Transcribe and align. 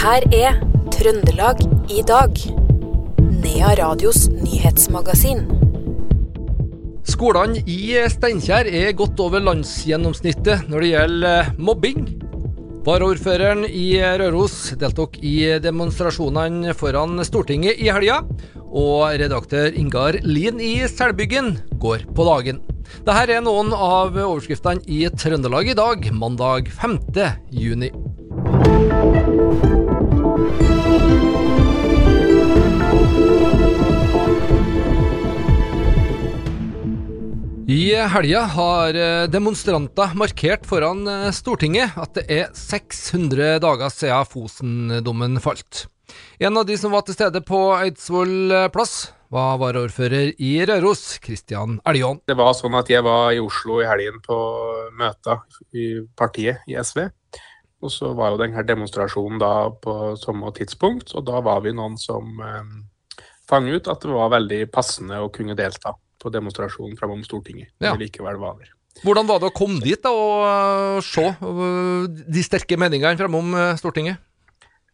her 0.00 0.24
er 0.32 0.54
Trøndelag 0.94 1.58
i 1.92 2.00
dag. 2.08 2.38
Nea 3.20 3.72
Radios 3.76 4.30
nyhetsmagasin. 4.32 5.42
Skolene 7.04 7.60
i 7.68 7.98
Steinkjer 8.08 8.70
er 8.80 8.94
godt 8.96 9.20
over 9.20 9.44
landsgjennomsnittet 9.44 10.70
når 10.72 10.84
det 10.84 10.90
gjelder 10.94 11.50
mobbing. 11.60 12.06
Varaordføreren 12.86 13.66
i 13.68 13.98
Røros 14.22 14.70
deltok 14.80 15.18
i 15.20 15.34
demonstrasjonene 15.60 16.72
foran 16.72 17.20
Stortinget 17.28 17.76
i 17.76 17.92
helga. 17.92 18.22
Og 18.70 19.04
redaktør 19.20 19.68
Ingar 19.76 20.16
Lien 20.24 20.62
i 20.64 20.78
Selbyggen 20.88 21.58
går 21.82 22.08
på 22.16 22.28
dagen. 22.30 22.64
Dette 23.04 23.36
er 23.36 23.44
noen 23.44 23.74
av 23.76 24.16
overskriftene 24.16 24.80
i 24.88 25.04
Trøndelag 25.12 25.74
i 25.74 25.76
dag, 25.76 26.08
mandag 26.16 26.72
5. 26.80 26.96
juni. 27.52 27.92
I 37.70 37.94
helga 37.94 38.40
har 38.50 38.96
eh, 38.98 39.28
demonstranter 39.30 40.14
markert 40.18 40.64
foran 40.66 41.04
eh, 41.06 41.28
Stortinget 41.30 41.94
at 41.94 42.16
det 42.18 42.24
er 42.26 42.48
600 42.56 43.60
dager 43.62 43.92
siden 43.94 44.26
Fosen-dommen 44.26 45.38
falt. 45.42 45.84
En 46.42 46.58
av 46.58 46.66
de 46.66 46.74
som 46.80 46.90
var 46.90 47.04
til 47.06 47.14
stede 47.14 47.42
på 47.46 47.60
Eidsvoll 47.76 48.50
plass, 48.74 49.12
var 49.30 49.60
varaordfører 49.62 50.32
i 50.42 50.50
Røros, 50.66 51.20
Kristian 51.22 51.78
Eljon. 51.86 52.18
Det 52.26 52.34
var 52.38 52.50
sånn 52.58 52.74
at 52.74 52.90
jeg 52.90 53.06
var 53.06 53.30
i 53.30 53.38
Oslo 53.38 53.78
i 53.78 53.86
helgen 53.86 54.18
på 54.24 54.38
møter 54.98 55.44
i 55.70 55.92
partiet 56.18 56.66
i 56.66 56.74
SV. 56.80 57.06
Og 57.80 57.92
så 57.92 58.10
var 58.16 58.34
jo 58.34 58.40
denne 58.42 58.62
demonstrasjonen 58.66 59.40
da 59.40 59.52
på 59.72 59.94
samme 60.20 60.52
tidspunkt, 60.56 61.14
og 61.16 61.24
da 61.28 61.40
var 61.44 61.62
vi 61.64 61.72
noen 61.76 61.96
som 62.00 62.42
eh, 62.44 62.74
fant 63.48 63.70
ut 63.70 63.88
at 63.88 64.04
det 64.04 64.12
var 64.12 64.34
veldig 64.36 64.60
passende 64.72 65.20
å 65.22 65.30
kunne 65.32 65.56
delta 65.58 65.94
på 66.20 66.32
demonstrasjonen 66.32 66.98
framom 67.00 67.22
Stortinget. 67.24 67.72
Ja. 67.80 67.94
Det 67.94 68.04
likevel 68.04 68.40
var 68.40 68.58
der. 68.60 68.74
Hvordan 69.00 69.28
var 69.28 69.40
det 69.40 69.48
å 69.48 69.54
komme 69.56 69.80
dit 69.80 70.00
da, 70.02 70.10
og 70.12 70.42
uh, 70.44 70.98
se 71.04 71.24
uh, 71.24 72.04
de 72.10 72.42
sterke 72.44 72.76
meningene 72.80 73.16
framom 73.16 73.54
uh, 73.56 73.72
Stortinget? 73.80 74.20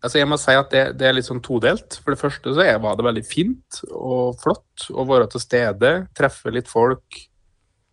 Altså 0.05 0.21
jeg 0.21 0.29
må 0.31 0.37
si 0.39 0.55
at 0.55 0.71
det, 0.71 0.83
det, 1.01 1.09
er 1.09 1.17
litt 1.17 1.27
sånn 1.27 1.43
todelt. 1.43 1.97
For 2.05 2.15
det 2.15 2.21
første 2.21 2.53
så 2.55 2.67
var 2.85 2.99
det 2.99 3.07
veldig 3.09 3.25
fint 3.27 3.81
og 3.89 4.37
flott 4.39 4.87
å 4.93 5.07
være 5.09 5.27
til 5.33 5.43
stede, 5.43 5.93
treffe 6.15 6.53
litt 6.55 6.71
folk, 6.71 7.19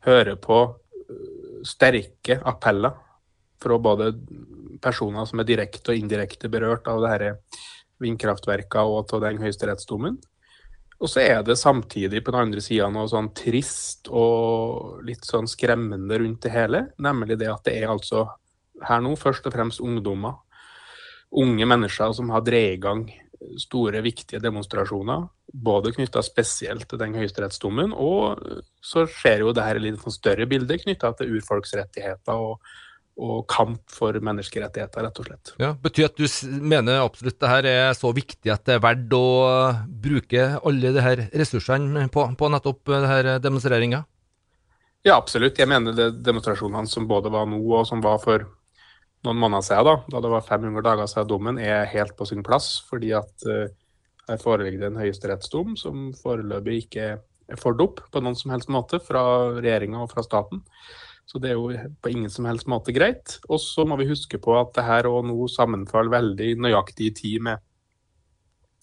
høre 0.05 0.35
på 0.37 0.59
sterke 1.65 2.37
appeller 2.43 2.99
fra 3.63 3.79
både 3.79 4.11
personer 4.83 5.25
som 5.29 5.41
er 5.41 5.47
direkte 5.47 5.93
og 5.93 5.99
indirekte 5.99 6.51
berørt 6.51 6.89
av 6.91 7.01
det 7.05 7.15
disse 7.23 7.63
vindkraftverkene 8.03 8.91
og 8.91 9.13
av 9.15 9.23
den 9.23 9.41
høyesterettsdommen. 9.41 10.19
Og 11.03 11.09
så 11.11 11.23
er 11.23 11.41
det 11.43 11.57
samtidig 11.59 12.21
på 12.23 12.31
den 12.31 12.45
andre 12.47 12.61
sida 12.63 12.87
noe 12.91 13.09
sånn 13.11 13.31
trist 13.35 14.07
og 14.07 15.01
litt 15.07 15.25
sånn 15.27 15.49
skremmende 15.51 16.19
rundt 16.21 16.45
det 16.45 16.53
hele. 16.53 16.85
Nemlig 17.03 17.39
det 17.41 17.49
at 17.51 17.65
det 17.67 17.75
er 17.81 17.91
altså 17.91 18.27
her 18.83 19.03
nå 19.03 19.15
først 19.19 19.47
og 19.49 19.55
fremst 19.55 19.83
ungdommer. 19.83 20.39
Unge 21.33 21.67
mennesker 21.67 22.13
som 22.15 22.31
har 22.31 22.45
dreid 22.45 22.77
i 22.77 22.81
gang 22.81 23.03
store, 23.59 24.01
viktige 24.05 24.41
demonstrasjoner. 24.43 25.27
Både 25.53 25.91
knytta 25.93 26.23
spesielt 26.25 26.87
til 26.89 27.01
den 27.01 27.17
høyesterettsdommen, 27.17 27.91
og 27.93 28.39
så 28.83 29.03
skjer 29.09 29.43
jo 29.43 29.51
det 29.55 29.65
her 29.65 29.81
litt 29.81 29.99
sånn 30.01 30.15
større 30.15 30.47
bildet 30.49 30.85
knytta 30.85 31.11
til 31.19 31.35
urfolksrettigheter 31.37 32.47
og 32.47 32.63
og 33.13 33.43
kamp 33.51 33.81
for 33.93 34.17
menneskerettigheter, 34.25 35.05
rett 35.05 35.19
og 35.21 35.27
slett. 35.27 35.51
Ja, 35.61 35.73
Betyr 35.77 36.07
at 36.07 36.17
du 36.17 36.25
mener 36.63 37.03
absolutt 37.03 37.37
det 37.41 37.51
her 37.51 37.67
er 37.69 37.93
så 37.97 38.09
viktig 38.15 38.49
at 38.49 38.65
det 38.65 38.77
er 38.77 38.81
verdt 38.83 39.13
å 39.13 39.27
bruke 39.85 40.47
alle 40.63 40.93
de 40.95 41.03
her 41.05 41.27
ressursene 41.29 42.07
på, 42.13 42.25
på 42.39 42.49
nettopp 42.49 42.89
det 42.89 43.11
her 43.11 43.29
demonstreringa? 43.43 44.01
Ja, 45.03 45.17
absolutt. 45.17 45.59
Jeg 45.59 45.69
mener 45.69 45.95
det 45.95 46.09
demonstrasjonene 46.23 46.89
som 46.89 47.09
både 47.09 47.31
var 47.33 47.45
nå 47.49 47.59
og 47.61 47.85
som 47.89 48.01
var 48.03 48.21
for 48.23 48.47
noen 49.23 49.39
måneder 49.39 49.65
siden, 49.67 49.87
da, 49.87 49.95
da 50.15 50.21
det 50.23 50.31
var 50.33 50.45
500 50.47 50.85
dager 50.85 51.09
siden 51.11 51.29
dommen, 51.29 51.59
er 51.59 51.85
helt 51.91 52.15
på 52.17 52.27
sin 52.27 52.43
plass. 52.43 52.77
Fordi 52.89 53.13
at 53.15 53.45
uh, 53.47 53.67
her 54.29 54.41
foreligger 54.41 54.81
det 54.81 54.89
en 54.89 55.01
høyesterettsdom 55.03 55.77
som 55.79 56.09
foreløpig 56.17 56.85
ikke 56.85 57.07
er 57.13 57.59
fulgt 57.59 57.83
opp 57.83 58.03
på 58.11 58.23
noen 58.23 58.37
som 58.39 58.53
helst 58.55 58.71
måte 58.71 58.99
fra 59.03 59.23
regjeringa 59.57 60.03
og 60.03 60.11
fra 60.13 60.23
staten. 60.25 60.63
Så 61.25 61.39
det 61.41 61.53
er 61.53 61.57
jo 61.57 61.71
på 62.03 62.11
ingen 62.11 62.31
som 62.31 62.45
helst 62.45 62.67
måte 62.69 62.93
greit. 62.95 63.37
Og 63.47 63.61
så 63.61 63.85
må 63.87 63.97
vi 63.99 64.09
huske 64.09 64.39
på 64.41 64.55
at 64.59 64.73
det 64.75 64.85
her 64.87 65.07
og 65.09 65.23
nå 65.27 65.47
sammenfaller 65.51 66.11
veldig 66.13 66.49
nøyaktig 66.65 67.09
i 67.09 67.15
tid 67.17 67.45
med 67.47 67.63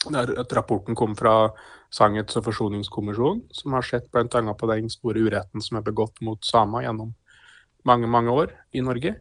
at 0.08 0.52
rapporten 0.56 0.96
kom 0.96 1.12
fra 1.16 1.50
Sannhets- 1.92 2.38
og 2.38 2.46
forsoningskommisjonen, 2.46 3.42
som 3.52 3.74
har 3.76 3.84
sett 3.84 4.06
bl.a. 4.14 4.54
på 4.54 4.68
den 4.70 4.88
store 4.88 5.26
uretten 5.26 5.60
som 5.60 5.76
er 5.76 5.84
begått 5.84 6.22
mot 6.24 6.38
samer 6.46 6.86
gjennom 6.86 7.12
mange, 7.84 8.06
mange 8.06 8.30
år 8.30 8.54
i 8.72 8.80
Norge. 8.80 9.16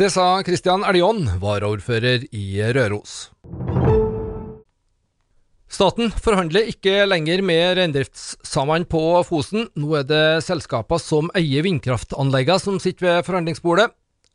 Det 0.00 0.08
sa 0.10 0.40
Christian 0.42 0.86
Eljon, 0.88 1.26
varaordfører 1.42 2.24
i 2.32 2.46
Røros. 2.72 3.28
Staten 5.80 6.10
forhandler 6.12 6.66
ikke 6.68 7.06
lenger 7.08 7.40
med 7.40 7.78
reindriftssamene 7.78 8.84
på 8.84 9.00
Fosen. 9.24 9.62
Nå 9.80 9.94
er 9.96 10.02
det 10.04 10.24
selskaper 10.44 11.00
som 11.00 11.30
eier 11.32 11.64
vindkraftanleggene 11.64 12.60
som 12.60 12.76
sitter 12.84 13.06
ved 13.06 13.24
forhandlingsbordet. 13.24 13.86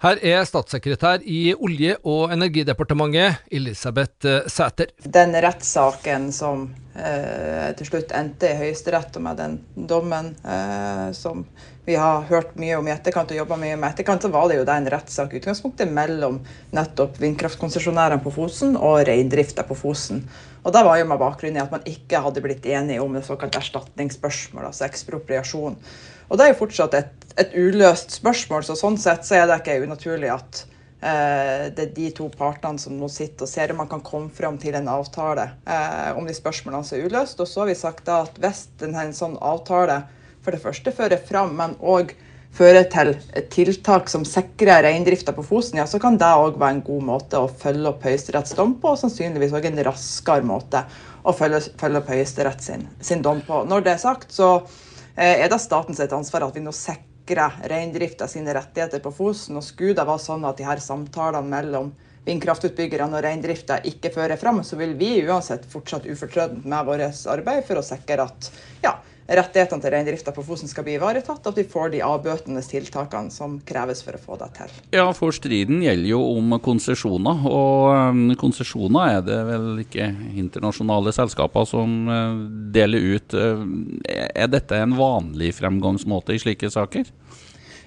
Her 0.01 0.17
er 0.25 0.41
statssekretær 0.50 1.22
i 1.22 1.53
Olje- 1.53 2.00
og 2.01 2.34
energidepartementet, 2.34 3.45
Elisabeth 3.53 4.50
Sæter. 4.50 4.89
Den 5.05 5.38
rettssaken 5.45 6.31
som 6.34 6.66
eh, 6.97 7.69
til 7.78 7.91
slutt 7.91 8.17
endte 8.17 8.50
i 8.50 8.57
Høyesterett, 8.63 9.13
og 9.13 9.28
med 9.29 9.38
den 9.38 9.59
dommen 9.85 10.34
eh, 10.41 11.13
som 11.13 11.45
vi 11.85 11.96
har 11.96 12.25
hørt 12.31 12.56
mye 12.57 12.79
om 12.79 12.88
i 12.88 12.94
etterkant 12.94 13.29
og 13.29 13.38
jobba 13.38 13.57
mye 13.62 13.75
med 13.78 13.91
etterkant, 13.91 14.23
så 14.25 14.31
var 14.34 14.50
det 14.50 14.57
jo 14.57 14.66
en 14.73 14.90
rettssak 14.90 15.35
utgangspunktet 15.38 15.91
mellom 15.94 16.40
nettopp 16.73 17.19
vindkraftkonsesjonærene 17.22 18.23
på 18.23 18.34
Fosen 18.34 18.73
og 18.73 19.03
reindrifta 19.06 19.63
på 19.68 19.78
Fosen. 19.78 20.23
Og 20.66 20.73
da 20.73 20.81
var 20.85 20.97
jo 20.97 21.06
med 21.06 21.22
bakgrunn 21.22 21.59
i 21.59 21.62
at 21.62 21.73
man 21.73 21.85
ikke 21.85 22.23
hadde 22.25 22.41
blitt 22.41 22.66
enige 22.66 23.03
om 23.03 23.13
det 23.13 23.22
såkalte 23.28 23.62
erstatningsspørsmålet, 23.62 24.72
altså 24.72 24.88
ekspropriasjon. 24.88 25.78
Og 26.25 26.40
det 26.40 26.47
er 26.47 26.56
jo 26.56 26.62
fortsatt 26.63 26.97
et, 26.97 27.28
et, 27.38 27.53
uløst 27.53 28.17
spørsmål, 28.17 28.66
så 28.66 28.73
sånn 28.79 28.97
sett 28.97 29.28
så 29.28 29.38
er 29.38 29.46
det 29.46 29.59
ikke 29.62 29.78
unaturlig 29.85 30.34
at 30.34 30.63
eh, 31.06 31.69
det 31.69 31.85
er 31.85 31.94
de 31.94 32.09
to 32.17 32.31
partene 32.34 32.81
som 32.81 32.97
nå 32.97 33.12
sitter 33.13 33.46
og 33.46 33.52
ser 33.52 33.75
om 33.75 33.84
man 33.84 33.94
kan 33.94 34.02
komme 34.02 34.34
fram 34.34 34.57
til 34.57 34.73
en 34.79 34.90
avtale 34.90 35.52
eh, 35.69 36.17
om 36.17 36.25
de 36.25 36.34
spørsmålene 36.34 36.81
som 36.88 36.97
er 36.97 37.06
uløst. 37.06 37.38
Og 37.38 37.52
så 37.52 37.62
har 37.62 37.69
vi 37.69 37.78
sagt 37.78 38.07
da 38.09 38.23
at 38.25 38.41
hvis 38.41 38.66
en 38.81 39.13
sånn 39.13 39.38
avtale 39.38 40.02
for 40.45 40.56
det 40.56 40.61
første 40.63 40.94
fører 40.94 41.22
fram, 41.22 41.56
men 41.57 41.75
òg 41.81 42.13
fører 42.56 42.85
til 42.88 43.11
tiltak 43.51 44.07
som 44.11 44.23
sikrer 44.28 44.85
reindrifta 44.85 45.33
på 45.35 45.44
Fosen, 45.44 45.81
ja, 45.81 45.88
så 45.89 46.00
kan 46.00 46.16
det 46.22 46.29
òg 46.39 46.59
være 46.61 46.78
en 46.78 46.85
god 46.88 47.03
måte 47.09 47.41
å 47.41 47.50
følge 47.51 47.89
opp 47.91 48.06
Høyesteretts 48.07 48.55
dom 48.55 48.78
på, 48.79 48.94
og 48.94 49.01
sannsynligvis 49.01 49.55
òg 49.57 49.67
en 49.67 49.84
raskere 49.89 50.47
måte 50.47 50.85
å 51.25 51.34
følge, 51.35 51.66
følge 51.79 52.00
opp 52.00 52.11
Høyesterett 52.13 52.63
sin, 52.63 52.88
sin, 53.01 53.23
dom 53.25 53.41
på. 53.45 53.63
Når 53.67 53.85
det 53.85 53.95
er 53.95 54.01
sagt, 54.01 54.31
så 54.35 54.53
eh, 55.17 55.41
er 55.41 55.50
det 55.51 55.59
statens 55.63 56.00
ansvar 56.05 56.47
at 56.47 56.55
vi 56.55 56.63
nå 56.63 56.72
sikrer 56.75 57.59
reindrifta 57.72 58.29
sine 58.31 58.53
rettigheter 58.55 59.01
på 59.03 59.11
Fosen. 59.16 59.57
Og 59.59 59.66
skulle 59.66 59.97
det 59.97 60.05
være 60.05 60.22
sånn 60.22 60.45
at 60.47 60.59
de 60.61 60.67
her 60.67 60.84
samtalene 60.84 61.50
mellom 61.50 61.91
vindkraftutbyggerne 62.25 63.17
og 63.17 63.25
reindrifta 63.25 63.79
ikke 63.85 64.13
fører 64.13 64.39
fram, 64.41 64.63
så 64.66 64.78
vil 64.79 64.95
vi 64.97 65.17
uansett 65.25 65.66
fortsatt 65.69 66.07
ufortrødent 66.09 66.66
med 66.66 66.88
vårt 66.88 67.25
arbeid 67.29 67.66
for 67.67 67.81
å 67.81 67.85
sikre 67.85 68.25
at 68.25 68.50
ja, 68.85 68.95
rettighetene 69.25 69.81
til 69.81 69.94
reindrifta 69.94 70.34
på 70.36 70.44
Fosen 70.46 70.69
skal 70.69 70.86
bli 70.86 70.96
ivaretatt, 71.00 71.47
at 71.50 71.58
vi 71.58 71.66
får 71.69 71.94
de 71.96 72.02
avbøtende 72.06 72.62
tiltakene 72.66 73.34
som 73.34 73.58
kreves 73.66 74.03
for 74.06 74.18
å 74.18 74.22
få 74.22 74.38
det 74.41 74.52
til. 74.59 74.76
Ja, 74.94 75.08
for 75.17 75.34
striden 75.35 75.82
gjelder 75.82 76.11
jo 76.11 76.22
om 76.35 76.58
konsesjoner, 76.64 77.47
og 77.49 78.14
um, 78.14 78.28
konsesjoner 78.40 79.17
er 79.17 79.26
det 79.26 79.40
vel 79.49 79.67
ikke 79.85 80.11
internasjonale 80.38 81.14
selskaper 81.16 81.66
som 81.70 81.97
uh, 82.11 82.38
deler 82.76 83.16
ut. 83.16 83.34
Uh, 83.34 83.66
er 84.05 84.52
dette 84.52 84.78
en 84.78 84.94
vanlig 84.99 85.55
fremgangsmåte 85.58 86.38
i 86.38 86.44
slike 86.46 86.70
saker? 86.73 87.09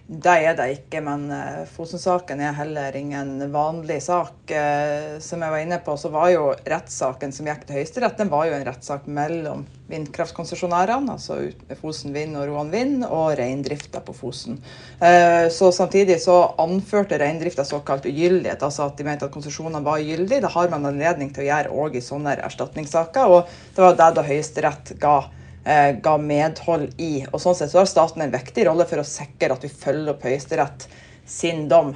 Det 0.09 0.33
er 0.41 0.55
det 0.57 0.67
ikke, 0.73 1.03
men 1.05 1.27
uh, 1.29 1.67
Fosen-saken 1.69 2.41
er 2.41 2.55
heller 2.57 2.95
ingen 2.97 3.43
vanlig 3.53 3.99
sak. 4.01 4.39
Uh, 4.49 5.19
som 5.21 5.45
jeg 5.45 5.53
var 5.53 5.61
inne 5.61 5.79
på, 5.85 5.97
så 6.01 6.09
var 6.15 6.31
jo 6.33 6.47
rettssaken 6.65 7.35
som 7.37 7.51
gikk 7.51 7.67
til 7.69 7.77
Høyesterett, 7.77 8.17
den 8.17 8.31
var 8.33 8.47
jo 8.49 8.55
en 8.57 8.65
rettssak 8.65 9.05
mellom 9.05 9.67
vindkraftkonsesjonærene, 9.93 11.13
altså 11.13 11.37
Fosen 11.83 12.17
Vind 12.17 12.41
og 12.41 12.49
Roan 12.49 12.73
Vind, 12.73 13.05
og 13.05 13.35
reindrifta 13.37 14.01
på 14.01 14.17
Fosen. 14.17 14.57
Uh, 14.97 15.53
så 15.53 15.69
Samtidig 15.77 16.23
så 16.25 16.41
anførte 16.57 17.21
reindrifta 17.21 17.69
såkalt 17.69 18.09
ugyldighet, 18.09 18.65
altså 18.65 18.89
at 18.89 18.97
de 18.97 19.05
mente 19.05 19.29
at 19.29 19.37
konsesjonene 19.37 19.85
var 19.85 20.01
ugyldige. 20.01 20.41
Det 20.41 20.57
har 20.57 20.73
man 20.73 20.89
anledning 20.89 21.37
til 21.37 21.45
å 21.45 21.51
gjøre 21.51 21.81
òg 21.85 22.01
i 22.01 22.09
sånne 22.09 22.41
erstatningssaker, 22.49 23.29
og 23.29 23.59
det 23.77 23.85
var 23.85 24.01
det 24.01 24.15
da 24.17 24.25
Høyesterett 24.33 24.97
ga 25.05 25.19
eh, 25.69 25.93
ga 26.03 26.17
medhold 26.19 26.97
i. 27.01 27.13
Og 27.33 27.43
sånn 27.43 27.57
sett 27.59 27.73
så 27.73 27.83
har 27.83 27.91
staten 27.91 28.25
en 28.25 28.35
viktig 28.35 28.67
rolle 28.69 28.89
for 28.89 29.03
å 29.03 29.07
sikre 29.07 29.55
at 29.55 29.65
vi 29.67 29.73
følger 29.73 30.15
opp 30.15 30.27
Høyesterett 30.27 30.89
sin 31.29 31.67
dom. 31.71 31.95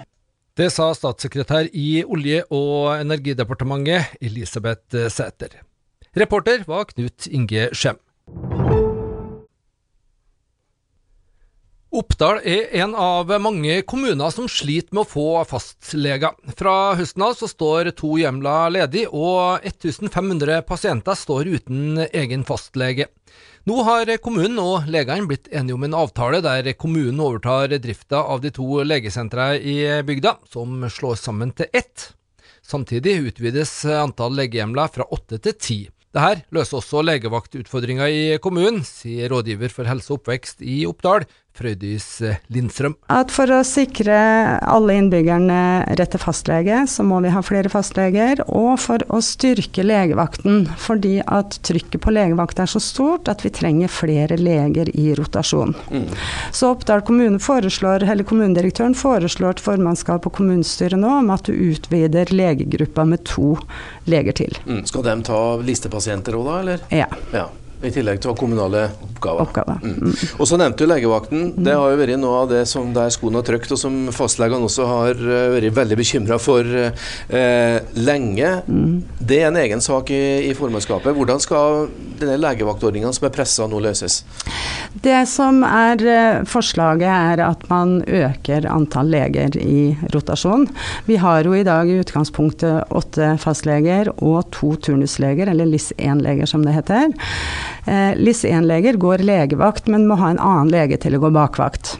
Det 0.52 0.69
sa 0.69 0.90
statssekretær 0.92 1.70
i 1.72 2.02
Olje- 2.04 2.44
og 2.52 2.98
energidepartementet 2.98 4.19
Elisabeth 4.20 5.08
Sæter. 5.08 5.62
Reporter 6.12 6.66
var 6.69 6.90
Knut 6.92 7.26
Inge 7.32 7.70
Skjem. 7.72 7.96
Oppdal 11.92 12.38
er 12.48 12.70
en 12.80 12.94
av 12.96 13.28
mange 13.44 13.75
kommuner 13.84 14.32
som 14.32 14.46
sliter 14.48 14.96
med 14.96 15.02
å 15.02 15.10
få 15.10 15.25
fastleger. 15.44 16.32
Fra 16.56 16.94
høsten 16.96 17.25
av 17.26 17.34
så 17.36 17.48
står 17.50 17.90
to 17.98 18.14
hjemler 18.16 18.72
ledig, 18.72 19.02
og 19.12 19.60
1500 19.60 20.62
pasienter 20.64 21.18
står 21.20 21.50
uten 21.52 22.00
egen 22.06 22.46
fastlege. 22.48 23.10
Nå 23.62 23.76
har 23.87 24.09
kommunen 24.19 24.56
og 24.59 24.88
legene 24.91 25.29
blitt 25.31 25.47
enige 25.55 25.76
om 25.76 25.85
en 25.87 25.94
avtale 25.94 26.41
der 26.43 26.67
kommunen 26.75 27.20
overtar 27.23 27.70
drifta 27.79 28.25
av 28.35 28.41
de 28.43 28.50
to 28.50 28.81
legesentrene 28.82 29.61
i 29.62 29.76
bygda, 30.03 30.32
som 30.50 30.82
slås 30.91 31.23
sammen 31.23 31.53
til 31.55 31.70
ett. 31.70 32.09
Samtidig 32.67 33.20
utvides 33.29 33.70
antall 33.87 34.35
legehjemler 34.41 34.91
fra 34.91 35.06
åtte 35.14 35.38
til 35.47 35.55
ti. 35.55 35.79
Dette 36.11 36.43
løser 36.50 36.81
også 36.81 37.05
legevaktutfordringa 37.06 38.09
i 38.11 38.25
kommunen, 38.43 38.82
sier 38.82 39.31
rådgiver 39.31 39.70
for 39.70 39.87
helse 39.87 40.11
og 40.11 40.19
oppvekst 40.19 40.67
i 40.67 40.82
Oppdal, 40.91 41.29
Frøydis 41.56 42.06
Lindstrøm. 42.52 42.94
At 43.12 43.32
for 43.34 43.50
å 43.52 43.60
sikre 43.66 44.16
alle 44.60 44.96
innbyggerne 44.96 45.60
rett 45.99 46.14
til 46.14 46.22
fastlege, 46.22 46.82
så 46.88 47.04
må 47.06 47.20
vi 47.25 47.32
ha 47.34 47.43
flere 47.44 47.70
fastleger. 47.72 48.43
Og 48.49 48.81
for 48.81 49.04
å 49.12 49.20
styrke 49.25 49.84
legevakten, 49.84 50.64
fordi 50.81 51.19
at 51.22 51.58
trykket 51.66 52.00
på 52.02 52.14
legevakt 52.14 52.62
er 52.62 52.70
så 52.70 52.81
stort 52.82 53.28
at 53.32 53.44
vi 53.44 53.52
trenger 53.54 53.93
flere 53.93 54.38
leger 54.40 54.90
i 54.96 55.12
rotasjon. 55.19 55.76
Mm. 55.93 56.08
Så 56.54 56.72
Oppdal 56.72 57.04
kommune 57.06 57.40
foreslår, 57.43 58.06
eller 58.08 58.26
kommunedirektøren 58.28 58.96
foreslår 58.99 59.58
til 59.58 59.69
formannskap 59.69 60.25
på 60.25 60.34
kommunestyret 60.40 61.00
nå 61.00 61.19
om 61.20 61.32
at 61.34 61.49
du 61.49 61.52
utvider 61.52 62.32
legegruppa 62.32 63.04
med 63.08 63.26
to 63.28 63.54
leger 64.08 64.40
til. 64.44 64.62
Mm. 64.66 64.84
Skal 64.88 65.04
de 65.06 65.19
ta 65.28 65.43
listepasienter 65.62 66.38
òg 66.38 66.49
da, 66.49 66.60
eller? 66.64 66.87
Ja. 67.02 67.10
ja. 67.37 67.49
I 67.82 67.90
tillegg 67.90 68.20
til 68.23 68.37
kommunale 68.38 68.84
oppgaver. 69.02 69.43
oppgaver. 69.43 69.81
Mm. 69.82 69.96
Mm. 70.02 70.14
Og 70.38 70.49
så 70.49 70.58
nevnte 70.61 70.84
du 70.84 70.90
legevakten. 70.90 71.49
Det 71.64 71.75
har 71.75 71.90
jo 71.90 71.99
vært 71.99 72.20
noe 72.23 72.43
av 72.44 72.52
det 72.52 72.62
som 72.70 72.93
der 72.94 73.11
skoen 73.14 73.38
har 73.38 73.46
trykt, 73.46 73.73
og 73.75 73.81
som 73.81 73.99
fastlegene 74.14 74.69
også 74.69 74.87
har 74.88 75.19
eh, 75.19 75.49
vært 75.56 75.76
veldig 75.76 75.99
bekymra 75.99 76.38
for 76.43 76.67
eh, 76.67 77.79
lenge. 77.99 78.52
Mm. 78.69 78.96
Det 79.19 79.40
er 79.43 79.50
en 79.50 79.61
egen 79.62 79.82
sak 79.84 80.12
i, 80.14 80.23
i 80.49 80.55
formannskapet. 80.58 81.14
Hvordan 81.17 81.43
skal 81.43 81.88
denne 82.23 82.38
legevaktordninga 82.38 83.11
som 83.14 83.26
er 83.26 83.34
pressa 83.34 83.67
nå 83.70 83.81
løses? 83.82 84.23
Det 85.02 85.23
som 85.31 85.62
er 85.67 86.02
eh, 86.06 86.43
forslaget, 86.49 87.08
er 87.08 87.44
at 87.46 87.67
man 87.70 88.00
øker 88.06 88.67
antall 88.70 89.11
leger 89.12 89.58
i 89.58 89.93
rotasjon. 90.14 90.69
Vi 91.08 91.19
har 91.23 91.46
jo 91.46 91.56
i 91.56 91.67
dag 91.67 91.90
i 91.90 91.99
utgangspunktet 92.02 92.93
åtte 92.94 93.35
fastleger 93.43 94.12
og 94.19 94.50
to 94.55 94.75
turnusleger, 94.82 95.50
eller 95.50 95.69
LIS1-leger 95.70 96.50
som 96.50 96.67
det 96.67 96.76
heter. 96.76 97.11
Eh, 97.87 98.14
LIS1-leger 98.19 99.00
går 99.02 99.26
legevakt, 99.26 99.90
men 99.90 100.06
må 100.06 100.19
ha 100.20 100.32
en 100.32 100.43
annen 100.43 100.73
lege 100.73 101.00
til 101.02 101.19
å 101.19 101.23
gå 101.23 101.32
bakvakt. 101.34 101.96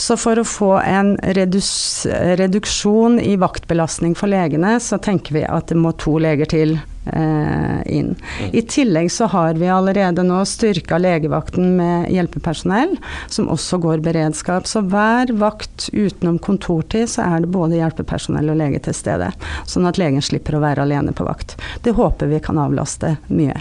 Så 0.00 0.16
for 0.16 0.38
å 0.38 0.46
få 0.46 0.70
en 0.78 1.16
redus, 1.36 2.06
reduksjon 2.38 3.18
i 3.20 3.34
vaktbelastning 3.36 4.14
for 4.16 4.30
legene, 4.30 4.78
så 4.80 4.98
tenker 5.02 5.34
vi 5.34 5.44
at 5.44 5.68
det 5.68 5.76
må 5.76 5.92
to 6.00 6.14
leger 6.22 6.48
til 6.48 6.76
eh, 6.78 7.80
inn. 7.90 8.14
Mm. 8.14 8.50
I 8.56 8.62
tillegg 8.70 9.10
så 9.12 9.28
har 9.34 9.58
vi 9.60 9.68
allerede 9.68 10.24
nå 10.24 10.40
styrka 10.48 10.98
legevakten 11.02 11.74
med 11.76 12.08
hjelpepersonell, 12.14 12.96
som 13.28 13.50
også 13.52 13.80
går 13.82 14.04
beredskap. 14.06 14.70
Så 14.70 14.84
hver 14.88 15.34
vakt 15.42 15.90
utenom 15.92 16.38
kontortid, 16.38 17.10
så 17.10 17.26
er 17.26 17.44
det 17.44 17.52
både 17.52 17.80
hjelpepersonell 17.82 18.54
og 18.54 18.62
lege 18.62 18.80
til 18.86 18.96
stede. 18.96 19.32
Sånn 19.68 19.88
at 19.90 20.00
legen 20.00 20.24
slipper 20.24 20.56
å 20.56 20.64
være 20.64 20.86
alene 20.86 21.12
på 21.12 21.28
vakt. 21.28 21.58
Det 21.84 21.98
håper 21.98 22.30
vi 22.30 22.40
kan 22.44 22.62
avlaste 22.62 23.18
mye. 23.28 23.58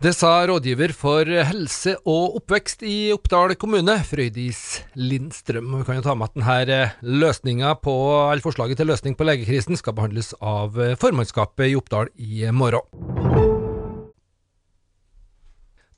Det 0.00 0.14
sa 0.16 0.46
rådgiver 0.48 0.94
for 0.96 1.28
helse 1.28 1.92
og 2.08 2.38
oppvekst 2.38 2.80
i 2.88 3.10
Oppdal 3.12 3.52
kommune, 3.60 3.98
Frøydis 4.08 4.80
Lindstrøm. 4.96 5.74
Vi 5.76 5.84
kan 5.84 5.98
jo 5.98 6.04
ta 6.06 6.14
med 6.16 6.30
at 6.30 6.38
denne 6.38 6.78
løsninga 7.04 7.74
på, 7.84 7.92
eller 8.30 8.40
forslaget 8.40 8.80
til 8.80 8.88
løsning 8.88 9.12
på 9.18 9.26
legekrisen 9.28 9.76
skal 9.76 9.92
behandles 9.98 10.32
av 10.40 10.78
formannskapet 11.02 11.68
i 11.68 11.74
Oppdal 11.76 12.08
i 12.16 12.48
morgen. 12.48 12.80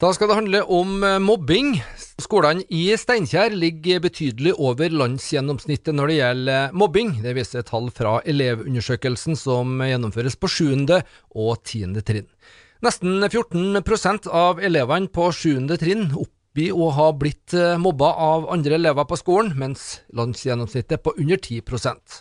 Da 0.02 0.10
skal 0.10 0.32
det 0.32 0.38
handle 0.40 0.64
om 0.66 0.98
mobbing. 1.22 1.76
Skolene 2.19 2.66
i 2.75 2.88
Steinkjer 2.98 3.55
ligger 3.55 4.02
betydelig 4.02 4.56
over 4.58 4.90
landsgjennomsnittet 4.90 5.94
når 5.94 6.10
det 6.10 6.16
gjelder 6.19 6.75
mobbing. 6.75 7.14
Det 7.22 7.37
viser 7.38 7.62
tall 7.70 7.87
fra 7.94 8.16
Elevundersøkelsen 8.26 9.38
som 9.38 9.78
gjennomføres 9.78 10.34
på 10.34 10.50
7. 10.50 10.90
og 10.90 11.55
10. 11.62 12.02
trinn. 12.02 12.26
Nesten 12.82 13.23
14% 13.23 14.25
av 14.26 14.58
elevene 14.58 15.06
på 15.06 15.29
7. 15.31 15.69
trinn 15.79 16.08
oppgir 16.19 16.75
å 16.75 16.88
ha 16.96 17.05
blitt 17.14 17.55
eh, 17.55 17.76
mobba 17.79 18.08
av 18.19 18.49
andre 18.50 18.75
elever 18.75 19.06
på 19.06 19.19
skolen, 19.20 19.52
mens 19.55 20.00
landsgjennomsnittet 20.11 21.05
på 21.05 21.12
under 21.14 21.38
10% 21.38 22.17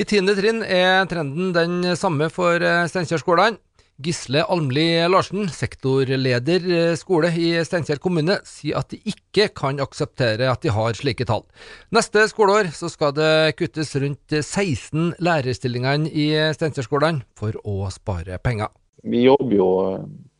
I 0.00 0.06
10. 0.06 0.32
trinn 0.40 0.64
er 0.64 1.04
trenden 1.12 1.52
den 1.52 1.92
samme 2.00 2.30
for 2.32 2.56
eh, 2.56 2.86
Steinkjer-skolene. 2.88 3.60
Gisle 4.02 4.46
Almli 4.48 4.86
Larsen, 5.12 5.50
sektorleder 5.52 6.64
eh, 6.72 6.96
skole 6.96 7.28
i 7.36 7.52
Steinkjer 7.60 8.00
kommune, 8.00 8.40
sier 8.48 8.80
at 8.80 8.96
de 8.96 9.02
ikke 9.12 9.50
kan 9.52 9.76
akseptere 9.84 10.48
at 10.48 10.64
de 10.64 10.72
har 10.72 10.96
slike 10.96 11.28
tall. 11.28 11.44
Neste 11.92 12.24
skoleår 12.32 12.72
skal 12.80 13.12
det 13.20 13.34
kuttes 13.60 13.92
rundt 14.00 14.40
16 14.40 15.18
lærerstillingene 15.20 16.08
i 16.08 16.30
Steinkjer-skolene 16.56 17.26
for 17.36 17.60
å 17.60 17.92
spare 17.92 18.40
penger 18.40 18.72
vi 19.02 19.22
jobber 19.22 19.56
jo 19.56 19.70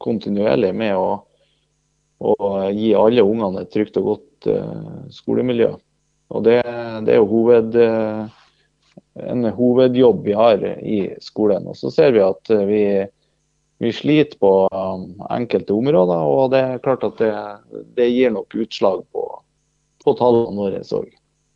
kontinuerlig 0.03 0.73
med 0.75 0.97
å, 0.99 1.09
å 2.23 2.53
gi 2.71 2.93
alle 2.99 3.25
ungene 3.27 3.65
et 3.65 3.73
trygt 3.75 3.99
og 4.01 4.13
godt 4.13 4.51
uh, 4.51 5.09
skolemiljø. 5.15 5.73
Og 6.33 6.45
det, 6.47 6.61
det 7.07 7.15
er 7.15 7.21
jo 7.21 7.31
hoved, 7.31 7.77
uh, 7.77 8.27
en 9.23 9.49
hovedjobb 9.57 10.23
vi 10.27 10.37
har 10.39 10.63
i 10.81 11.01
skolen. 11.23 11.67
Og 11.71 11.79
så 11.79 11.93
ser 11.95 12.15
vi 12.15 12.23
at 12.25 12.53
vi, 12.69 12.85
vi, 13.83 13.93
sliter 13.95 14.39
på 14.41 14.53
enkelte 15.31 15.75
områder, 15.77 16.27
og 16.27 16.53
det 16.55 16.63
er 16.67 16.85
klart 16.85 17.07
at 17.09 17.19
det, 17.21 17.33
det 17.99 18.13
gir 18.13 18.35
nok 18.35 18.55
utslag 18.65 19.03
på, 19.13 19.27
på 20.05 20.17
tallene 20.19 20.59
våre 20.59 20.85
òg. 20.87 21.11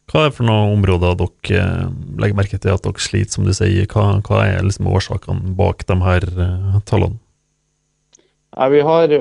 Hva 0.06 0.20
er 0.23 0.29
det 0.31 0.37
for 0.37 0.47
noen 0.47 0.76
områder 0.76 1.17
dere 1.19 1.58
eh, 1.58 1.87
legger 2.23 2.38
merke 2.38 2.58
til 2.63 2.77
at 2.77 2.84
dere 2.84 3.03
sliter, 3.03 3.32
som 3.34 3.46
du 3.46 3.51
sier? 3.56 3.89
Hva, 3.91 4.20
hva 4.27 4.44
er 4.46 4.63
liksom 4.63 4.86
årsakene 4.86 5.55
bak 5.58 5.82
de 5.89 5.96
her 5.98 6.27
uh, 6.39 6.77
tallene? 6.86 7.19
Nei, 8.55 8.69
vi, 8.72 8.82
har, 8.86 9.15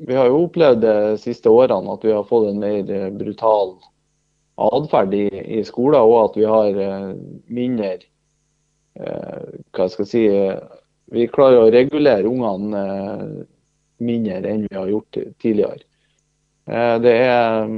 vi, 0.00 0.16
har, 0.16 0.30
jo 0.30 0.46
opplevd 0.46 0.80
de 0.80 0.94
siste 1.20 1.52
årene 1.52 1.92
at 1.92 2.08
vi 2.08 2.14
har 2.14 2.24
fått 2.30 2.48
en 2.48 2.62
mer 2.62 2.88
eh, 2.88 3.10
brutal 3.12 3.76
atferd 4.64 5.12
i, 5.18 5.28
i, 5.58 5.60
skolen, 5.66 6.00
og 6.00 6.16
at 6.22 6.40
vi 6.40 6.48
har 6.48 6.80
mindre 7.52 7.92
eh, 8.00 9.46
Hva 9.76 9.88
skal 9.92 10.06
jeg 10.06 10.10
si 10.10 10.24
Vi 11.12 11.28
klarer 11.30 11.66
å 11.66 11.70
regulere 11.74 12.30
ungene 12.30 13.44
mindre 14.00 14.40
enn 14.40 14.64
vi 14.64 14.76
har 14.78 14.88
gjort 14.88 15.18
tidligere. 15.42 15.84
det 17.04 17.12
er 17.12 17.68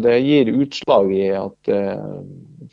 det 0.00 0.18
gir 0.18 0.50
utslag 0.62 1.12
i 1.14 1.28
at 1.36 1.68
eh, 1.68 2.04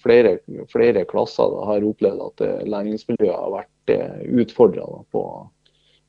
flere, 0.03 0.37
flere, 0.71 1.05
klasser 1.09 1.55
har 1.67 1.85
opplevd 1.85 2.25
at 2.25 2.43
eh, 2.45 2.65
læringsmiljøet 2.69 3.35
har 3.35 3.53
vært 3.53 3.93
eh, 3.93 4.19
utfordra 4.43 4.87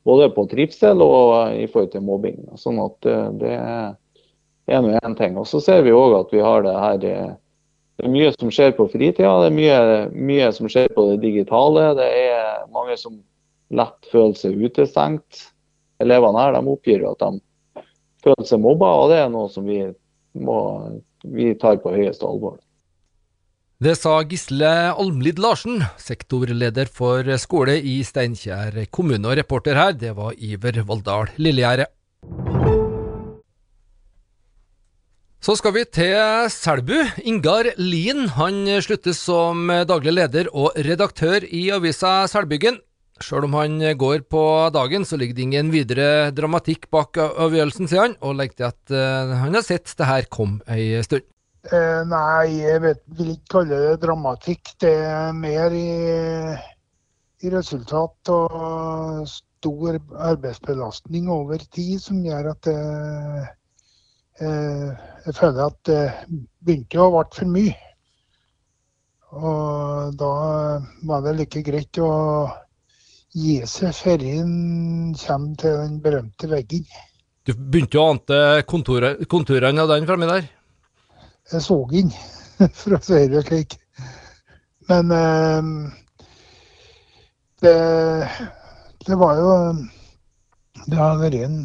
både 0.07 0.31
på 0.33 0.47
trivsel 0.49 1.02
og 1.05 1.57
i 1.59 1.67
forhold 1.69 1.93
til 1.93 2.05
mobbing. 2.07 2.38
Sånn 2.59 2.81
at 2.81 3.05
det 3.37 3.52
er 3.52 4.81
nå 4.81 4.95
én 4.97 5.17
ting. 5.19 5.37
Og 5.37 5.45
så 5.49 5.61
ser 5.61 5.83
vi 5.85 5.93
òg 5.93 6.17
at 6.17 6.33
vi 6.33 6.40
har 6.40 6.64
det 6.64 6.73
her 6.73 7.02
det 8.00 8.07
er 8.09 8.12
mye 8.14 8.31
som 8.33 8.49
skjer 8.49 8.73
på 8.79 8.87
fritida. 8.88 9.35
Det 9.43 9.50
er 9.50 9.57
mye, 9.59 9.81
mye, 10.17 10.47
som 10.57 10.71
skjer 10.73 10.88
på 10.97 11.05
det 11.11 11.19
digitale. 11.21 11.90
Det 11.99 12.07
er 12.09 12.62
mange 12.73 12.97
som 12.97 13.19
lett 13.76 14.09
føler 14.09 14.38
seg 14.40 14.57
utestengt. 14.57 15.43
Elevene 16.00 16.40
her 16.40 16.57
de 16.57 16.62
oppgir 16.73 17.05
at 17.05 17.21
de 17.21 17.85
føler 18.25 18.49
seg 18.49 18.62
mobba, 18.64 18.88
og 19.02 19.12
det 19.12 19.21
er 19.21 19.29
noe 19.33 19.50
som 19.52 19.69
vi 19.69 19.83
må, 20.34 20.58
vi 21.25 21.52
tar 21.58 21.80
på 21.82 21.92
høyeste 21.94 22.26
alvor. 22.26 22.58
Det 23.80 23.94
sa 23.96 24.18
Gisle 24.28 24.70
Almlid 24.92 25.38
Larsen, 25.40 25.78
sektorleder 25.96 26.90
for 26.92 27.25
skole 27.40 27.78
i 27.80 28.02
Steinkjer 28.04 28.76
kommune. 28.92 29.25
Og 29.25 29.38
reporter 29.40 29.78
her, 29.80 29.94
det 29.96 30.12
var 30.18 30.37
Iver 30.37 30.82
Valldal 30.84 31.32
Lillegjerde. 31.40 31.87
Så 35.40 35.56
skal 35.56 35.72
vi 35.72 35.87
til 35.88 36.52
Selbu. 36.52 36.99
Ingar 37.25 37.70
Lien 37.80 38.28
han 38.37 38.66
slutter 38.84 39.16
som 39.16 39.72
daglig 39.88 40.12
leder 40.18 40.52
og 40.52 40.76
redaktør 40.76 41.49
i 41.49 41.70
avisa 41.72 42.26
Selbyggen. 42.28 42.76
Sjøl 43.21 43.45
om 43.47 43.59
han 43.59 43.77
går 44.00 44.25
på 44.33 44.43
dagen, 44.73 45.05
så 45.05 45.19
ligger 45.21 45.37
det 45.37 45.45
ingen 45.45 45.73
videre 45.75 46.31
dramatikk 46.33 46.89
bak 46.93 47.21
avgjørelsen, 47.21 47.91
sier 47.91 48.07
han, 48.07 48.17
og 48.25 48.39
legger 48.39 48.57
til 48.57 48.69
at 48.71 48.95
uh, 48.97 49.35
han 49.43 49.59
har 49.59 49.67
sett 49.67 49.93
det 49.99 50.09
her 50.09 50.29
kom 50.33 50.57
ei 50.71 50.95
stund. 51.05 51.27
Eh, 51.69 52.03
nei, 52.09 52.62
jeg 52.62 52.81
vet, 52.81 53.00
vil 53.19 53.35
ikke 53.35 53.53
kalle 53.59 53.79
det 53.83 54.00
dramatikk. 54.00 54.73
Det 54.81 54.95
er 55.05 55.35
mer 55.37 55.75
i, 55.77 55.91
i 57.45 57.53
resultat 57.53 58.33
og 58.33 59.29
stor 59.29 59.99
arbeidsbelastning 60.31 61.29
over 61.29 61.61
tid 61.77 62.00
som 62.00 62.23
gjør 62.25 62.55
at 62.55 62.71
eh, 62.73 63.45
jeg 64.41 65.37
føler 65.37 65.67
at 65.67 65.79
det 65.85 66.00
begynte 66.65 67.05
å 67.05 67.11
bli 67.12 67.27
for 67.37 67.53
mye. 67.53 67.77
Og 69.37 70.17
da 70.19 70.33
var 71.07 71.27
det 71.27 71.37
like 71.43 71.61
greit 71.67 72.00
å 72.00 72.09
gi 73.34 73.60
seg 73.68 73.94
før 73.94 74.25
en 74.26 74.54
kommer 75.20 75.56
til 75.60 75.76
den 75.82 76.00
berømte 76.02 76.50
veggen. 76.50 76.87
Du 77.46 77.54
begynte 77.56 77.99
å 78.00 78.08
ante 78.12 78.38
konturene 78.68 79.82
av 79.84 79.90
den 79.92 80.06
fremme 80.08 80.28
der? 80.30 80.49
Jeg 81.52 81.62
så 81.64 81.78
den, 81.90 82.10
for 82.80 82.96
å 82.96 83.02
si 83.04 83.20
det 83.32 83.44
slik. 83.46 83.76
Men 84.90 85.12
eh, 85.14 85.70
det, 87.62 87.76
det 89.06 89.18
var 89.20 89.38
jo 89.38 89.50
Det 90.88 90.96
har 90.99 91.18
vært 91.20 91.37
en 91.44 91.58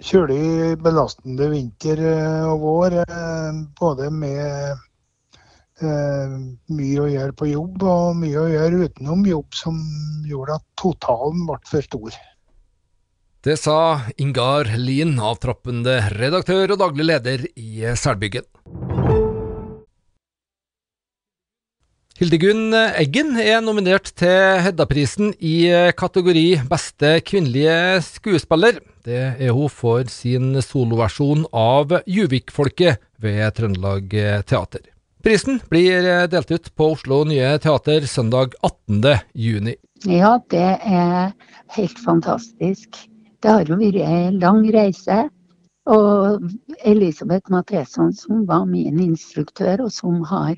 kjølig 0.00 0.76
belastende 0.80 1.50
vinter 1.52 2.00
eh, 2.00 2.44
og 2.48 2.62
vår. 2.64 3.00
eh, 3.02 3.58
Både 3.80 4.08
med 4.14 4.78
mye 5.82 7.00
å 7.00 7.08
gjøre 7.10 7.36
på 7.36 7.50
jobb 7.50 7.84
og 7.88 8.18
mye 8.20 8.42
å 8.42 8.48
gjøre 8.50 8.88
utenom 8.88 9.24
jobb, 9.28 9.48
som 9.56 9.78
gjorde 10.28 10.58
at 10.60 10.66
totalen 10.80 11.46
ble 11.48 11.58
for 11.68 11.86
stor. 11.86 12.18
Det 13.40 13.56
sa 13.56 14.04
Ingar 14.20 14.68
Lien, 14.76 15.14
avtroppende 15.16 15.96
redaktør 16.12 16.74
og 16.74 16.82
daglig 16.82 17.06
leder 17.08 17.46
i 17.56 17.88
Selbyggen. 17.96 18.44
Hildegunn 22.20 22.74
Eggen 22.76 23.32
er 23.40 23.62
nominert 23.64 24.10
til 24.12 24.60
Hedda-prisen 24.60 25.32
i 25.40 25.72
kategori 25.96 26.60
Beste 26.68 27.14
kvinnelige 27.24 28.02
skuespiller. 28.04 28.82
Det 29.08 29.22
er 29.40 29.56
hun 29.56 29.72
for 29.72 30.04
sin 30.12 30.52
soloversjon 30.60 31.46
av 31.48 31.96
Juvik-folket 32.04 33.00
ved 33.24 33.56
Trøndelag 33.56 34.12
Teater. 34.44 34.84
Prisen 35.22 35.60
blir 35.68 36.26
delt 36.32 36.50
ut 36.50 36.68
på 36.76 36.86
Oslo 36.94 37.24
Nye 37.28 37.58
Teater 37.60 38.00
søndag 38.08 38.54
18. 38.62 39.18
juni. 39.34 39.74
Ja, 40.08 40.38
det 40.48 40.78
er 40.80 41.32
helt 41.76 41.98
fantastisk. 42.00 42.96
Det 43.44 43.52
har 43.52 43.68
jo 43.68 43.76
vært 43.76 43.98
en 44.00 44.38
lang 44.40 44.62
reise. 44.72 45.26
Og 45.92 46.46
Elisabeth 46.88 47.52
Matheson, 47.52 48.14
som 48.16 48.46
var 48.48 48.64
min 48.64 48.96
instruktør, 49.04 49.84
og 49.84 49.92
som 49.92 50.22
har 50.24 50.54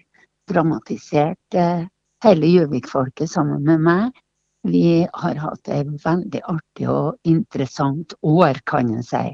dramatisert 0.50 1.58
eh, 1.58 1.88
hele 2.22 2.50
Gjøvik-folket 2.54 3.30
sammen 3.34 3.66
med 3.66 3.82
meg, 3.82 4.22
vi 4.62 5.02
har 5.10 5.42
hatt 5.42 5.70
et 5.74 5.90
veldig 6.04 6.42
artig 6.46 6.86
og 6.86 7.18
interessant 7.26 8.14
år, 8.22 8.62
kan 8.66 8.94
jeg 8.94 9.08
si. 9.10 9.24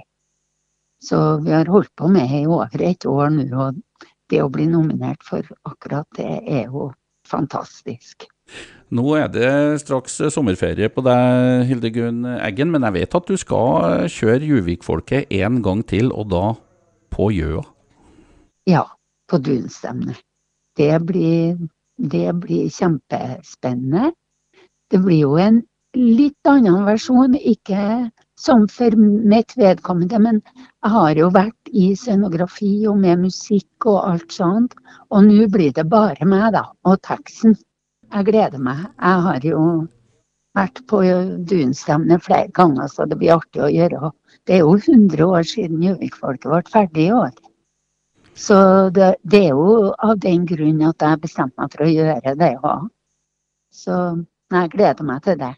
Så 1.04 1.20
vi 1.44 1.52
har 1.52 1.68
holdt 1.68 1.92
på 2.00 2.08
med 2.08 2.32
i 2.32 2.46
over 2.48 2.80
et 2.80 3.04
år 3.04 3.28
nå, 3.36 3.48
og 3.52 3.84
det 4.32 4.42
å 4.44 4.50
bli 4.52 4.66
nominert 4.70 5.24
for 5.26 5.46
akkurat 5.68 6.08
det 6.18 6.28
er 6.46 6.66
jo 6.68 6.90
fantastisk. 7.28 8.28
Nå 8.88 9.04
er 9.18 9.28
det 9.28 9.48
straks 9.82 10.14
sommerferie 10.32 10.88
på 10.88 11.04
deg, 11.04 11.66
Hildegunn 11.68 12.22
Eggen, 12.38 12.70
men 12.72 12.86
jeg 12.88 12.96
vet 12.96 13.16
at 13.18 13.28
du 13.28 13.36
skal 13.40 14.06
kjøre 14.08 14.48
Juvik-folket 14.48 15.34
en 15.42 15.60
gang 15.64 15.82
til, 15.84 16.08
og 16.12 16.30
da 16.32 16.44
på 17.12 17.28
Gjøa. 17.36 17.66
Ja, 18.68 18.86
på 19.28 19.40
dunstevnet. 19.44 20.22
Det 20.78 20.94
blir, 21.04 21.58
det 21.98 22.30
blir 22.40 22.70
kjempespennende. 22.72 24.12
Det 24.88 25.00
blir 25.04 25.20
jo 25.26 25.36
en 25.42 25.60
litt 25.98 26.48
annen 26.48 26.84
versjon, 26.86 27.36
ikke 27.36 28.08
som 28.38 28.68
for 28.70 28.94
mitt 28.98 29.56
vedkommende, 29.58 30.18
men 30.22 30.40
jeg 30.84 30.92
har 30.94 31.18
jo 31.18 31.28
vært 31.34 31.72
i 31.74 31.90
scenografi 31.98 32.72
og 32.88 33.00
med 33.02 33.24
musikk 33.26 33.88
og 33.90 33.98
alt 34.12 34.34
sånt, 34.34 34.76
og 35.10 35.26
nå 35.26 35.48
blir 35.52 35.74
det 35.74 35.88
bare 35.90 36.28
meg, 36.28 36.52
da, 36.54 36.68
og 36.86 37.00
teksten. 37.06 37.56
Jeg 38.14 38.28
gleder 38.30 38.62
meg. 38.62 38.86
Jeg 38.96 39.24
har 39.26 39.44
jo 39.44 39.62
vært 40.56 40.80
på 40.90 41.02
dunstevnet 41.50 42.24
flere 42.24 42.48
ganger, 42.54 42.88
så 42.88 43.04
det 43.10 43.18
blir 43.20 43.36
artig 43.36 43.62
å 43.66 43.72
gjøre. 43.72 44.12
Det 44.46 44.56
er 44.56 44.64
jo 44.64 44.78
100 44.78 45.26
år 45.26 45.44
siden 45.46 45.82
Gjøvik-folket 45.84 46.48
ble 46.48 46.62
ferdig 46.72 47.08
i 47.08 47.14
år. 47.14 47.34
Så 48.38 48.56
det, 48.94 49.16
det, 49.26 49.42
er 49.48 49.56
jo 49.58 49.92
av 49.98 50.18
den 50.22 50.46
grunn 50.46 50.82
at 50.86 51.02
jeg 51.02 51.20
bestemte 51.24 51.58
meg 51.58 51.72
for 51.74 51.84
å 51.84 51.90
gjøre 51.90 52.34
det 52.38 52.52
òg. 52.62 52.86
Så 53.74 53.96
jeg 54.54 54.70
gleder 54.76 55.06
meg 55.10 55.24
til 55.26 55.40
det. 55.42 55.56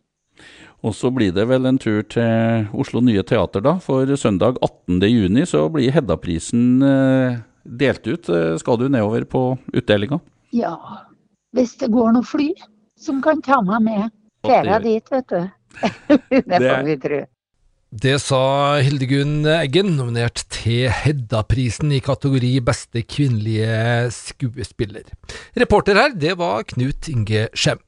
Og 0.81 0.95
så 0.97 1.11
blir 1.13 1.35
det 1.37 1.45
vel 1.51 1.69
en 1.69 1.79
tur 1.81 2.01
til 2.09 2.69
Oslo 2.73 3.03
Nye 3.05 3.25
Teater, 3.27 3.63
da. 3.65 3.77
For 3.85 4.09
søndag 4.17 4.57
18.6 4.65 5.53
så 5.53 5.67
blir 5.73 5.93
Hedda-prisen 5.93 6.85
eh, 6.87 7.41
delt 7.65 8.07
ut. 8.09 8.31
Skal 8.63 8.81
du 8.81 8.89
nedover 8.89 9.27
på 9.29 9.45
utdelinga? 9.77 10.23
Ja, 10.57 10.77
hvis 11.57 11.77
det 11.83 11.91
går 11.93 12.15
noe 12.17 12.27
fly 12.27 12.53
som 13.01 13.21
kan 13.25 13.43
ta 13.45 13.61
meg 13.65 13.85
med. 13.85 14.17
Ferie 14.47 14.81
dit, 14.85 15.13
vet 15.13 15.29
du. 15.29 15.43
det 16.51 16.63
får 16.65 16.83
vi 16.89 16.97
tro. 17.03 17.21
Det 17.91 18.21
sa 18.23 18.43
Hildegunn 18.87 19.43
Eggen, 19.51 19.97
nominert 19.99 20.45
til 20.55 20.87
Hedda-prisen 20.95 21.91
i 21.91 21.99
kategori 22.07 22.53
Beste 22.63 23.03
kvinnelige 23.03 24.13
skuespiller. 24.15 25.09
Reporter 25.59 25.99
her, 25.99 26.15
det 26.15 26.37
var 26.39 26.63
Knut 26.71 27.11
Inge 27.11 27.49
Skjem. 27.51 27.83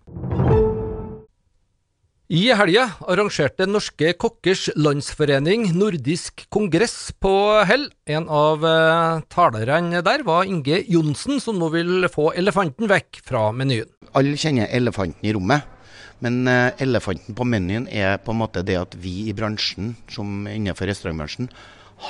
I 2.32 2.46
helga 2.56 2.86
arrangerte 3.12 3.66
Norske 3.68 4.14
kokkers 4.16 4.70
landsforening 4.80 5.66
nordisk 5.76 6.46
kongress 6.54 7.10
på 7.20 7.32
Hell. 7.68 7.90
En 8.08 8.24
av 8.32 8.62
talerne 9.28 10.00
der 10.00 10.24
var 10.24 10.48
Inge 10.48 10.78
Johnsen, 10.88 11.42
som 11.44 11.58
nå 11.60 11.68
vil 11.74 12.06
få 12.08 12.30
elefanten 12.40 12.88
vekk 12.88 13.20
fra 13.28 13.42
menyen. 13.52 13.90
Alle 14.16 14.38
kjenner 14.40 14.72
elefanten 14.72 15.28
i 15.28 15.34
rommet. 15.36 15.66
Men 16.24 16.48
elefanten 16.80 17.36
på 17.36 17.44
menyen 17.44 17.84
er 17.92 18.16
på 18.24 18.32
en 18.32 18.40
måte 18.40 18.64
det 18.64 18.78
at 18.80 18.96
vi 18.96 19.26
i 19.28 19.36
bransjen, 19.36 19.92
som 20.08 20.48
innenfor 20.48 20.88
restaurantbransjen, 20.88 21.50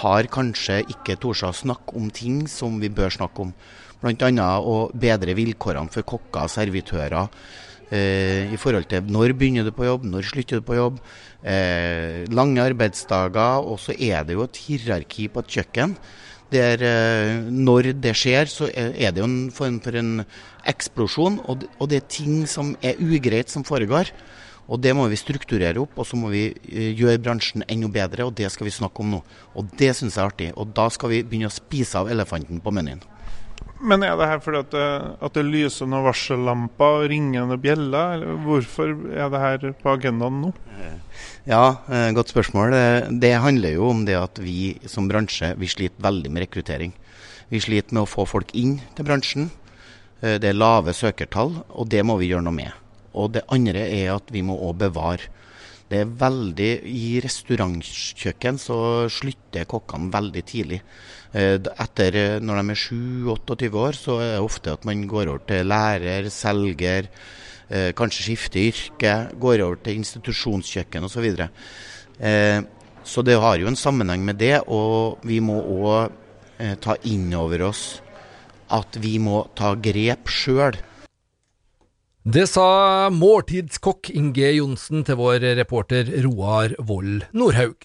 har 0.05 0.31
kanskje 0.31 0.85
ikke 0.87 1.19
tort 1.19 1.43
å 1.51 1.51
snakke 1.65 1.99
om 1.99 2.15
ting 2.15 2.45
som 2.47 2.79
vi 2.79 2.93
bør 2.95 3.11
snakke 3.19 3.49
om. 3.49 3.51
Bl.a. 3.99 4.49
å 4.63 4.87
bedre 4.95 5.35
vilkårene 5.35 5.91
for 5.91 6.07
kokker 6.15 6.47
og 6.47 6.55
servitører. 6.55 7.27
Eh, 7.93 8.49
I 8.49 8.57
forhold 8.57 8.87
til 8.89 9.05
når 9.13 9.35
begynner 9.37 9.67
du 9.69 9.73
på 9.77 9.85
jobb, 9.85 10.07
når 10.09 10.25
slutter 10.25 10.61
du 10.61 10.65
på 10.65 10.79
jobb. 10.79 11.01
Eh, 11.45 12.25
lange 12.33 12.65
arbeidsdager. 12.65 13.67
Og 13.69 13.81
så 13.83 13.97
er 13.99 14.25
det 14.25 14.39
jo 14.39 14.47
et 14.47 14.61
hierarki 14.65 15.29
på 15.29 15.43
et 15.43 15.57
kjøkken. 15.59 15.97
Der 16.53 16.85
eh, 16.85 17.51
når 17.53 17.93
det 18.01 18.15
skjer, 18.17 18.49
så 18.49 18.71
er 18.73 19.13
det 19.13 19.21
jo 19.21 19.29
en 19.29 19.51
form 19.53 19.81
for 19.85 19.97
en 20.01 20.25
eksplosjon. 20.69 21.41
Og, 21.45 21.89
det 21.89 22.01
er 22.01 22.09
ting 22.09 22.47
som 22.49 22.77
er 22.81 23.01
ugreit 23.01 23.53
som 23.53 23.65
foregår. 23.65 24.15
Og 24.73 24.81
det 24.81 24.95
må 24.97 25.05
vi 25.11 25.19
strukturere 25.19 25.81
opp, 25.83 25.97
og 25.99 26.07
så 26.07 26.17
må 26.17 26.31
vi 26.33 26.45
gjøre 26.97 27.21
bransjen 27.21 27.65
enda 27.67 27.91
bedre. 27.93 28.25
Og 28.25 28.37
det 28.39 28.49
skal 28.55 28.71
vi 28.71 28.73
snakke 28.73 29.05
om 29.05 29.19
nå. 29.19 29.25
Og 29.59 29.69
det 29.77 29.93
syns 29.99 30.17
jeg 30.17 30.23
er 30.23 30.31
artig. 30.33 30.53
Og 30.57 30.73
da 30.73 30.89
skal 30.89 31.13
vi 31.13 31.25
begynne 31.27 31.51
å 31.51 31.61
spise 31.61 31.99
av 32.01 32.09
elefanten 32.09 32.63
på 32.63 32.73
menyen. 32.73 33.03
Men 33.83 34.05
er 34.07 34.15
det 34.19 34.29
her 34.31 34.41
fordi 34.43 34.61
at 34.63 34.71
det, 34.75 34.89
at 35.27 35.35
det 35.35 35.43
lyser 35.49 35.89
noen 35.91 36.05
varsellamper 36.07 37.01
og 37.01 37.07
ringer 37.11 37.47
noen 37.49 37.61
bjeller? 37.63 38.13
Eller 38.17 38.37
hvorfor 38.45 38.93
er 39.11 39.33
det 39.33 39.41
her 39.43 39.65
på 39.83 39.95
agendaen 39.97 40.39
nå? 40.45 40.53
Ja, 41.51 41.65
eh, 41.91 42.11
godt 42.15 42.31
spørsmål. 42.31 42.77
Det 43.23 43.33
handler 43.43 43.75
jo 43.75 43.89
om 43.91 44.05
det 44.07 44.15
at 44.21 44.39
vi 44.43 44.77
som 44.87 45.09
bransje 45.11 45.55
vi 45.59 45.71
sliter 45.71 46.05
veldig 46.07 46.31
med 46.31 46.47
rekruttering. 46.47 46.95
Vi 47.51 47.61
sliter 47.61 47.93
med 47.97 48.05
å 48.05 48.11
få 48.11 48.25
folk 48.31 48.55
inn 48.55 48.79
til 48.97 49.09
bransjen. 49.09 49.51
Eh, 50.23 50.39
Det 50.39 50.53
er 50.53 50.57
lave 50.57 50.95
søkertall, 50.95 51.65
og 51.69 51.89
det 51.91 52.05
må 52.07 52.17
vi 52.21 52.31
gjøre 52.31 52.47
noe 52.47 52.55
med. 52.55 52.73
Og 53.15 53.33
det 53.35 53.43
andre 53.53 53.83
er 53.91 54.15
at 54.15 54.31
vi 54.31 54.43
må 54.47 54.55
òg 54.57 54.79
bevare. 54.87 55.27
Det 55.93 55.99
er 56.01 56.13
veldig, 56.23 56.71
I 56.89 57.09
restaurantkjøkken 57.21 58.59
så 58.61 58.77
slutter 59.13 59.67
kokkene 59.69 60.09
veldig 60.15 60.43
tidlig. 60.49 60.79
Eh, 61.37 61.59
Etter 61.85 62.17
eh, 62.17 62.37
når 62.41 62.63
de 62.63 62.73
er 62.73 62.81
7-28 62.81 63.69
år, 63.77 63.99
så 63.99 64.17
er 64.23 64.31
det 64.35 64.45
ofte 64.47 64.73
at 64.73 64.87
man 64.89 65.03
går 65.11 65.29
over 65.29 65.43
til 65.51 65.69
lærer, 65.69 66.31
selger, 66.33 67.11
eh, 67.69 67.91
kanskje 67.99 68.25
skifter 68.31 68.71
yrke, 68.71 69.17
går 69.37 69.67
over 69.67 69.83
til 69.85 70.01
institusjonskjøkken 70.01 71.05
osv. 71.05 71.13
Så, 71.13 71.27
videre. 71.27 71.51
så 73.05 73.23
det 73.27 73.37
har 73.41 73.57
jo 73.61 73.69
en 73.69 73.77
sammenheng 73.77 74.25
med 74.25 74.41
det, 74.41 74.63
og 74.73 75.21
vi 75.27 75.41
må 75.45 75.59
òg 75.61 76.21
ta 76.81 76.95
inn 77.11 77.33
over 77.35 77.65
oss 77.67 78.01
at 78.73 78.97
vi 79.03 79.17
må 79.21 79.43
ta 79.59 79.75
grep 79.75 80.31
sjøl. 80.31 80.79
Det 82.23 82.45
sa 82.47 83.11
måltidskokk 83.11 84.13
Inge 84.15 84.53
Johnsen 84.55 85.01
til 85.03 85.17
vår 85.19 85.43
reporter 85.59 86.07
Roar 86.23 86.71
Vold 86.79 87.25
Nordhaug. 87.35 87.83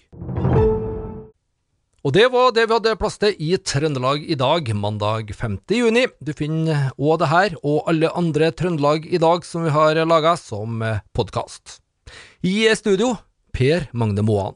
Og 2.06 2.14
det 2.14 2.28
var 2.30 2.52
det 2.54 2.68
vi 2.68 2.76
hadde 2.76 2.92
plass 3.00 3.18
til 3.18 3.34
i 3.34 3.48
Trøndelag 3.58 4.22
i 4.22 4.36
dag, 4.38 4.70
mandag 4.78 5.34
5. 5.34 5.58
juni. 5.74 6.06
Du 6.22 6.30
finner 6.38 6.92
òg 6.94 7.18
det 7.18 7.32
her 7.32 7.58
og 7.64 7.90
alle 7.90 8.12
andre 8.14 8.52
Trøndelag 8.54 9.10
i 9.10 9.18
dag 9.18 9.42
som 9.42 9.66
vi 9.66 9.74
har 9.74 9.98
laga 10.06 10.36
som 10.38 10.86
podkast. 11.18 11.80
I 12.46 12.70
studio 12.78 13.16
Per 13.50 13.90
Magne 13.90 14.22
Moan. 14.22 14.54